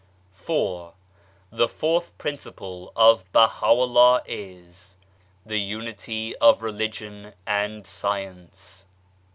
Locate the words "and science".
7.45-8.87